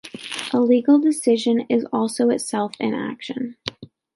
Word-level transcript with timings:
A 0.51 0.57
legal 0.59 0.97
decision 0.97 1.59
is 1.69 1.85
also 1.93 2.31
itself 2.31 2.73
an 2.79 2.95
action. 2.95 3.55